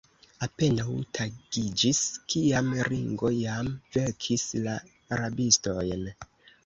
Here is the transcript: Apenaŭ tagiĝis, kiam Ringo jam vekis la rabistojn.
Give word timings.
Apenaŭ 0.45 0.93
tagiĝis, 1.17 1.99
kiam 2.33 2.71
Ringo 2.89 3.31
jam 3.35 3.69
vekis 3.99 4.47
la 4.65 4.79
rabistojn. 5.21 6.09